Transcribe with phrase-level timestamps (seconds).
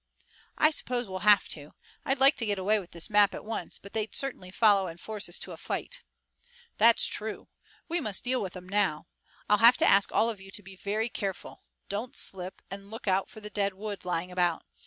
[0.57, 1.75] "I suppose we'll have to.
[2.05, 4.99] I'd like to get away with this map at once, but they'd certainly follow and
[4.99, 6.01] force us to a fight."
[6.79, 7.49] "That's true.
[7.87, 9.05] We must deal with 'em, now.
[9.47, 11.61] I'll have to ask all of you to be very careful.
[11.87, 14.63] Don't slip, and look out for the dead wood lying about.